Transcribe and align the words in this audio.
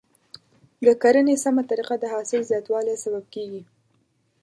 د 0.85 0.87
کرنې 1.01 1.35
سمه 1.43 1.63
طریقه 1.69 1.95
د 1.99 2.05
حاصل 2.13 2.41
زیاتوالي 2.49 2.95
سبب 3.03 3.23
کیږي. 3.33 3.61